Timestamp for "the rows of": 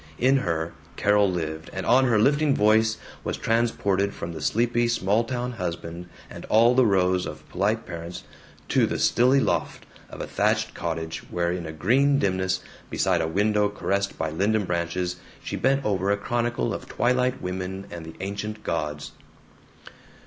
6.73-7.47